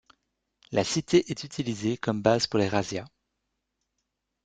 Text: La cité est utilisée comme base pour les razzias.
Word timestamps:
La 0.71 0.83
cité 0.83 1.29
est 1.29 1.43
utilisée 1.43 1.95
comme 1.95 2.23
base 2.23 2.47
pour 2.47 2.57
les 2.57 2.67
razzias. 2.67 3.05